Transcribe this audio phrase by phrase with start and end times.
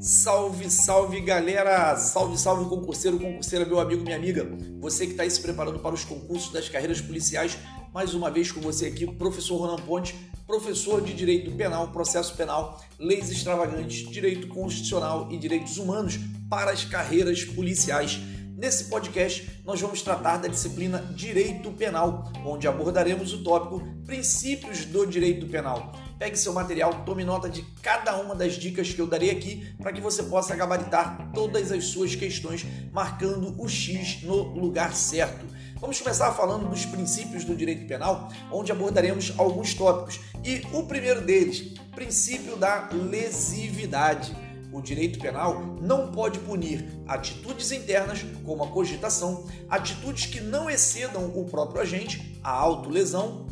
[0.00, 1.96] Salve, salve galera!
[1.96, 4.48] Salve, salve concurseiro, concurseira, meu amigo, minha amiga.
[4.80, 7.58] Você que está aí se preparando para os concursos das carreiras policiais,
[7.92, 10.14] mais uma vez com você aqui, professor Ronan Ponte,
[10.46, 16.18] professor de Direito Penal, Processo Penal, Leis Extravagantes, Direito Constitucional e Direitos Humanos
[16.48, 18.20] para as carreiras policiais.
[18.56, 25.06] Nesse podcast, nós vamos tratar da disciplina Direito Penal, onde abordaremos o tópico Princípios do
[25.06, 25.92] Direito Penal.
[26.18, 29.92] Pegue seu material, tome nota de cada uma das dicas que eu darei aqui para
[29.92, 32.64] que você possa gabaritar todas as suas questões,
[32.94, 35.44] marcando o X no lugar certo.
[35.78, 40.18] Vamos começar falando dos princípios do direito penal, onde abordaremos alguns tópicos.
[40.42, 44.45] E o primeiro deles, princípio da lesividade.
[44.76, 51.32] O direito penal não pode punir atitudes internas, como a cogitação, atitudes que não excedam
[51.34, 53.46] o próprio agente, a autolesão,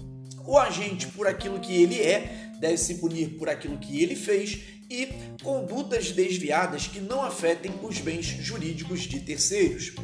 [0.46, 4.60] o agente por aquilo que ele é, deve se punir por aquilo que ele fez
[4.90, 5.08] e
[5.42, 9.94] condutas desviadas que não afetem os bens jurídicos de terceiros.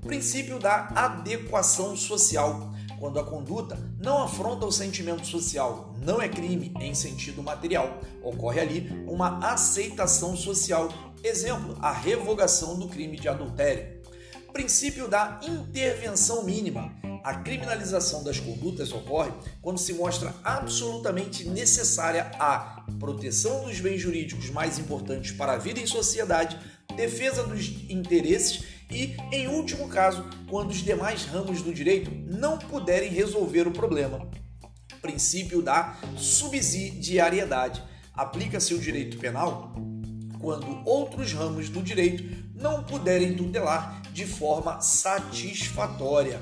[0.00, 2.73] Princípio da adequação social.
[3.04, 8.00] Quando a conduta não afronta o sentimento social, não é crime em sentido material.
[8.22, 10.88] Ocorre ali uma aceitação social.
[11.22, 14.00] Exemplo, a revogação do crime de adultério.
[14.54, 16.96] Princípio da intervenção mínima.
[17.22, 24.48] A criminalização das condutas ocorre quando se mostra absolutamente necessária a proteção dos bens jurídicos
[24.48, 26.58] mais importantes para a vida em sociedade,
[26.96, 33.10] defesa dos interesses e, em último caso, quando os demais ramos do direito não puderem
[33.10, 34.28] resolver o problema.
[35.00, 37.82] Princípio da subsidiariedade.
[38.12, 39.74] Aplica-se o direito penal
[40.40, 46.40] quando outros ramos do direito não puderem tutelar de forma satisfatória.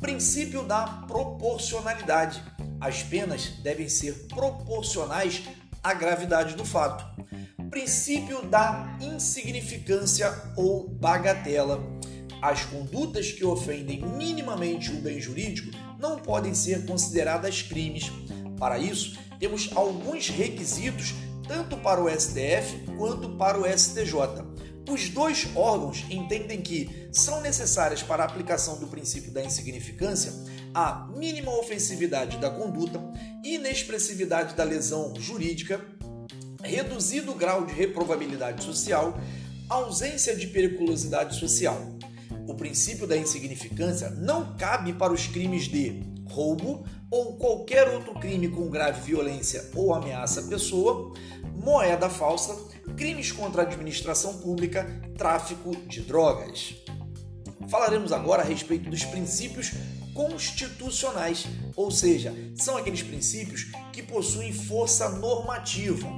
[0.00, 2.42] Princípio da proporcionalidade.
[2.80, 5.42] As penas devem ser proporcionais
[5.82, 7.04] à gravidade do fato.
[7.70, 11.80] Princípio da insignificância ou bagatela.
[12.42, 18.10] As condutas que ofendem minimamente o bem jurídico não podem ser consideradas crimes.
[18.58, 21.14] Para isso, temos alguns requisitos
[21.46, 24.14] tanto para o STF quanto para o STJ.
[24.88, 30.32] Os dois órgãos entendem que são necessárias para a aplicação do princípio da insignificância
[30.74, 33.00] a mínima ofensividade da conduta,
[33.44, 35.84] inexpressividade da lesão jurídica,
[36.62, 39.18] reduzido grau de reprovabilidade social,
[39.68, 41.78] ausência de periculosidade social.
[42.46, 48.48] O princípio da insignificância não cabe para os crimes de roubo ou qualquer outro crime
[48.48, 51.12] com grave violência ou ameaça à pessoa,
[51.56, 52.56] moeda falsa,
[52.96, 54.84] crimes contra a administração pública,
[55.16, 56.74] tráfico de drogas.
[57.68, 59.72] Falaremos agora a respeito dos princípios
[60.14, 61.46] constitucionais,
[61.76, 66.08] ou seja, são aqueles princípios que possuem força normativa.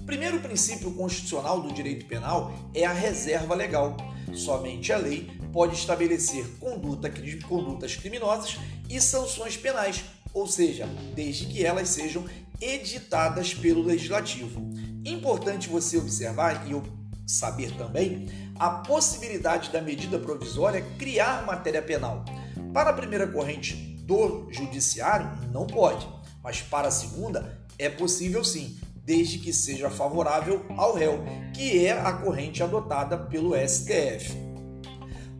[0.00, 3.98] O primeiro princípio constitucional do direito penal é a reserva legal.
[4.34, 7.12] Somente a lei pode estabelecer conduta,
[7.46, 10.02] condutas criminosas e sanções penais,
[10.32, 12.24] ou seja, desde que elas sejam
[12.60, 14.60] editadas pelo legislativo.
[15.04, 16.82] Importante você observar e eu
[17.26, 18.26] saber também
[18.58, 22.24] a possibilidade da medida provisória criar matéria penal.
[22.72, 26.08] Para a primeira corrente do judiciário, não pode,
[26.42, 31.24] mas para a segunda é possível sim, desde que seja favorável ao réu,
[31.54, 34.36] que é a corrente adotada pelo STF.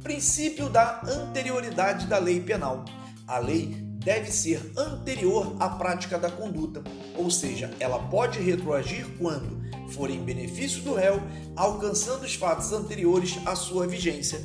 [0.02, 2.84] Princípio da anterioridade da lei penal.
[3.26, 6.82] A lei deve ser anterior à prática da conduta,
[7.16, 9.60] ou seja, ela pode retroagir quando
[9.90, 11.20] for em benefício do réu,
[11.54, 14.40] alcançando os fatos anteriores à sua vigência.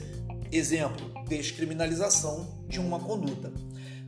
[0.51, 3.51] Exemplo: descriminalização de uma conduta.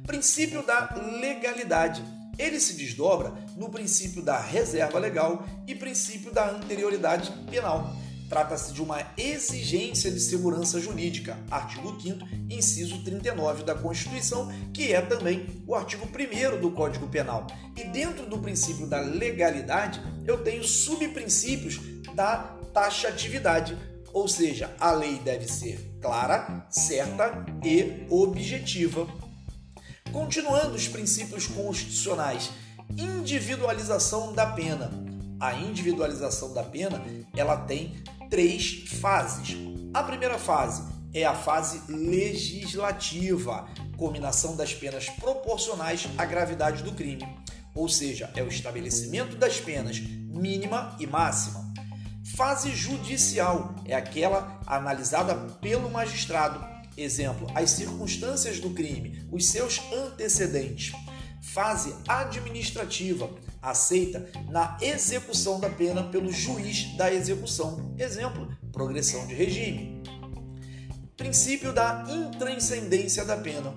[0.06, 2.04] Princípio da legalidade.
[2.38, 7.96] Ele se desdobra no princípio da reserva legal e princípio da anterioridade penal.
[8.30, 15.02] Trata-se de uma exigência de segurança jurídica, artigo 5 inciso 39 da Constituição, que é
[15.02, 17.48] também o artigo 1 do Código Penal.
[17.76, 21.80] E dentro do princípio da legalidade, eu tenho subprincípios
[22.14, 23.78] da taxatividade,
[24.12, 29.08] ou seja, a lei deve ser clara, certa e objetiva.
[30.12, 32.52] Continuando os princípios constitucionais,
[32.98, 34.92] individualização da pena.
[35.40, 37.04] A individualização da pena,
[37.36, 39.56] ela tem três fases.
[39.94, 40.84] A primeira fase
[41.14, 47.28] é a fase legislativa, combinação das penas proporcionais à gravidade do crime,
[47.74, 51.66] ou seja, é o estabelecimento das penas mínima e máxima.
[52.36, 56.64] Fase judicial é aquela analisada pelo magistrado,
[56.98, 60.94] exemplo, as circunstâncias do crime, os seus antecedentes.
[61.42, 63.30] fase administrativa,
[63.62, 67.96] aceita na execução da pena pelo juiz da execução.
[67.98, 70.04] Exemplo: progressão de regime.
[71.16, 73.74] Princípio da intranscendência da pena.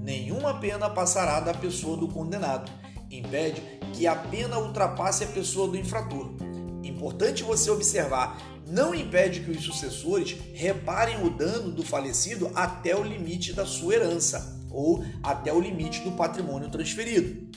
[0.00, 2.70] Nenhuma pena passará da pessoa do condenado.
[3.10, 3.62] Impede
[3.92, 6.34] que a pena ultrapasse a pessoa do infrator.
[6.82, 13.02] Importante você observar, não impede que os sucessores reparem o dano do falecido até o
[13.02, 17.48] limite da sua herança ou até o limite do patrimônio transferido.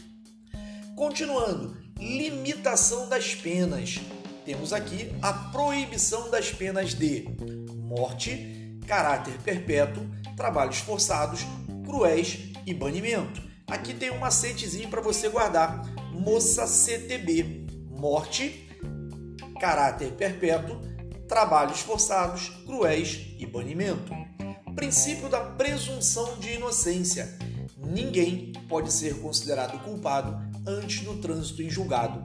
[0.96, 4.00] Continuando, limitação das penas.
[4.46, 7.28] Temos aqui a proibição das penas de
[7.74, 10.06] morte, caráter perpétuo,
[10.36, 11.42] trabalhos forçados,
[11.86, 13.42] cruéis e banimento.
[13.68, 15.86] Aqui tem um macetezinho para você guardar.
[16.14, 18.70] Moça CTB, morte,
[19.60, 20.80] caráter perpétuo,
[21.28, 24.14] trabalhos forçados, cruéis e banimento.
[24.76, 27.38] Princípio da presunção de inocência.
[27.78, 32.24] Ninguém pode ser considerado culpado antes do trânsito em julgado.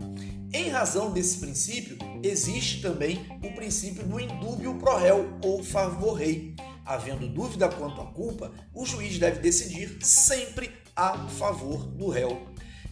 [0.53, 6.55] Em razão desse princípio, existe também o princípio do indúbio pro réu ou favor rei.
[6.85, 12.47] Havendo dúvida quanto à culpa, o juiz deve decidir sempre a favor do réu.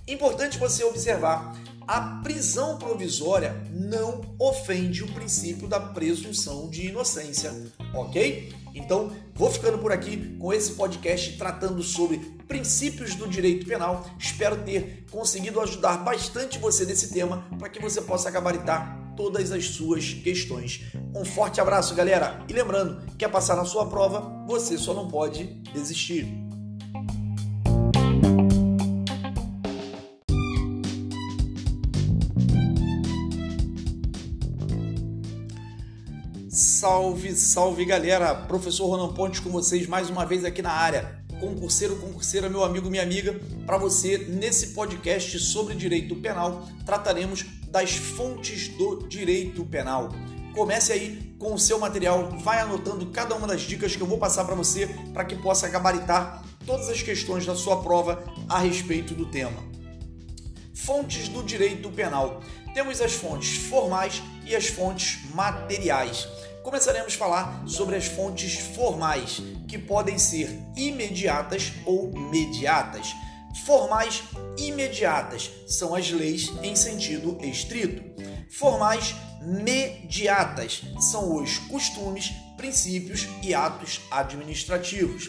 [0.08, 1.54] Importante você observar,
[1.90, 7.52] a prisão provisória não ofende o princípio da presunção de inocência,
[7.92, 8.54] ok?
[8.72, 14.08] Então, vou ficando por aqui com esse podcast tratando sobre princípios do direito penal.
[14.16, 19.64] Espero ter conseguido ajudar bastante você nesse tema para que você possa gabaritar todas as
[19.70, 20.92] suas questões.
[21.12, 22.40] Um forte abraço, galera!
[22.48, 25.42] E lembrando, quer passar na sua prova, você só não pode
[25.74, 26.49] desistir.
[36.80, 38.34] Salve, salve galera!
[38.34, 41.22] Professor Ronan Pontes com vocês mais uma vez aqui na área.
[41.38, 47.96] Concurseiro, concurseira, meu amigo, minha amiga, para você nesse podcast sobre direito penal trataremos das
[47.96, 50.08] fontes do direito penal.
[50.54, 54.16] Comece aí com o seu material, vai anotando cada uma das dicas que eu vou
[54.16, 59.12] passar para você para que possa gabaritar todas as questões da sua prova a respeito
[59.12, 59.62] do tema.
[60.72, 62.42] Fontes do direito penal.
[62.72, 66.26] Temos as fontes formais e as fontes materiais
[66.70, 73.12] começaremos a falar sobre as fontes formais, que podem ser imediatas ou mediatas.
[73.66, 74.22] Formais
[74.56, 78.04] imediatas são as leis em sentido estrito.
[78.48, 85.28] Formais mediatas são os costumes, princípios e atos administrativos.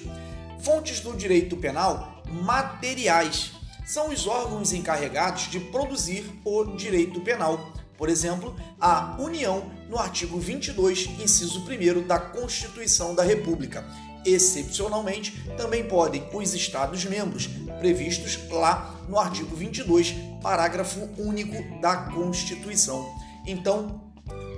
[0.60, 3.54] Fontes do direito penal materiais
[3.84, 10.40] são os órgãos encarregados de produzir o direito penal por exemplo, a União no artigo
[10.40, 13.86] 22, inciso 1 da Constituição da República.
[14.26, 17.48] Excepcionalmente, também podem os Estados-membros,
[17.80, 23.08] previstos lá no artigo 22, parágrafo único da Constituição.
[23.46, 24.02] Então,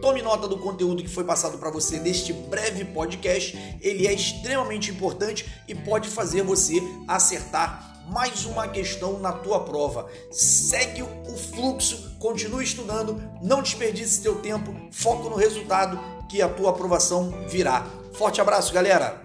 [0.03, 3.57] Tome nota do conteúdo que foi passado para você neste breve podcast.
[3.79, 7.82] Ele é extremamente importante e pode fazer você acertar
[8.13, 10.07] mais uma questão na tua prova.
[10.31, 16.00] Segue o fluxo, continue estudando, não desperdice teu tempo, foco no resultado
[16.30, 17.88] que a tua aprovação virá.
[18.13, 19.19] Forte abraço, galera!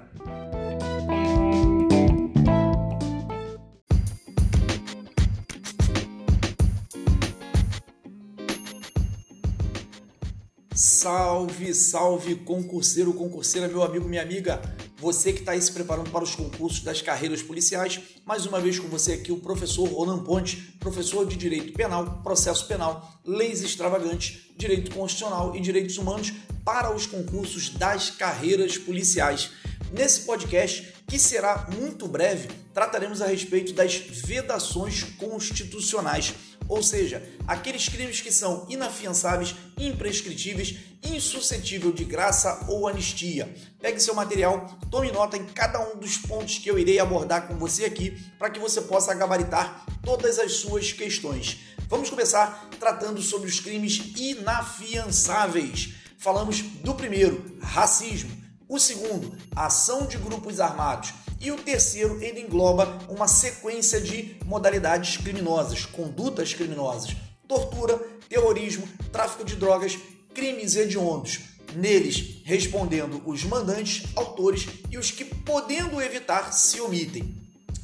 [10.75, 14.63] Salve, salve, concurseiro, concurseira, meu amigo, minha amiga.
[15.01, 18.81] Você que está aí se preparando para os concursos das carreiras policiais, mais uma vez
[18.81, 24.49] com você aqui o professor Ronan Ponte, professor de Direito Penal, Processo Penal, Leis Extravagantes,
[24.57, 26.33] Direito Constitucional e Direitos Humanos
[26.65, 29.53] para os concursos das carreiras policiais.
[29.93, 36.35] Nesse podcast, que será muito breve, trataremos a respeito das vedações constitucionais
[36.69, 43.55] ou seja, aqueles crimes que são inafiançáveis, imprescritíveis, insuscetível de graça ou anistia.
[43.81, 47.57] Pegue seu material, tome nota em cada um dos pontos que eu irei abordar com
[47.57, 51.61] você aqui para que você possa gabaritar todas as suas questões.
[51.89, 55.95] Vamos começar tratando sobre os crimes inafiançáveis.
[56.19, 58.31] Falamos do primeiro, racismo.
[58.69, 61.15] O segundo, ação de grupos armados.
[61.41, 67.17] E o terceiro, ele engloba uma sequência de modalidades criminosas, condutas criminosas,
[67.47, 67.97] tortura,
[68.29, 69.97] terrorismo, tráfico de drogas,
[70.35, 71.41] crimes hediondos.
[71.75, 77.37] Neles, respondendo os mandantes, autores e os que, podendo evitar, se omitem.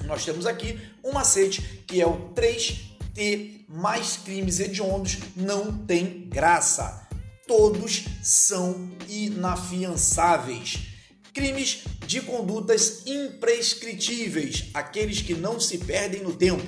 [0.04, 7.06] Nós temos aqui um macete que é o 3T mais crimes hediondos não tem graça.
[7.46, 10.93] Todos são inafiançáveis
[11.34, 16.62] Crimes de condutas imprescritíveis, aqueles que não se perdem no tempo.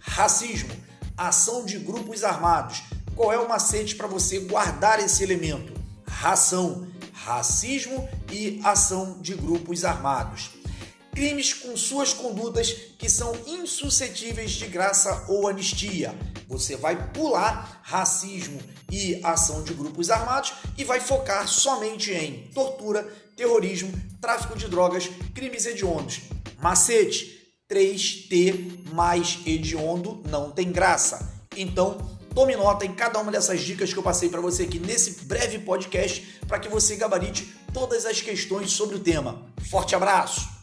[0.00, 0.74] Racismo,
[1.16, 2.82] ação de grupos armados.
[3.14, 5.72] Qual é o macete para você guardar esse elemento?
[6.04, 10.50] Ração, racismo e ação de grupos armados.
[11.12, 16.12] Crimes com suas condutas que são insuscetíveis de graça ou anistia.
[16.48, 18.60] Você vai pular racismo
[18.90, 23.06] e ação de grupos armados e vai focar somente em tortura,
[23.38, 26.22] terrorismo, tráfico de drogas, crimes hediondos.
[26.60, 31.46] Macete: 3T mais hediondo não tem graça.
[31.56, 35.24] Então, tome nota em cada uma dessas dicas que eu passei para você aqui nesse
[35.24, 39.46] breve podcast para que você gabarite todas as questões sobre o tema.
[39.70, 40.57] Forte abraço!